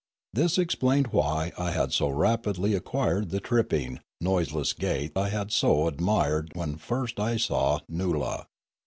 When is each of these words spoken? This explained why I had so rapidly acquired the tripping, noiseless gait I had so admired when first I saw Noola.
This 0.33 0.57
explained 0.57 1.13
why 1.13 1.51
I 1.59 1.69
had 1.69 1.93
so 1.93 2.09
rapidly 2.09 2.73
acquired 2.73 3.29
the 3.29 3.39
tripping, 3.39 3.99
noiseless 4.19 4.73
gait 4.73 5.11
I 5.15 5.29
had 5.29 5.51
so 5.51 5.85
admired 5.87 6.53
when 6.55 6.77
first 6.77 7.19
I 7.19 7.37
saw 7.37 7.81
Noola. 7.87 8.47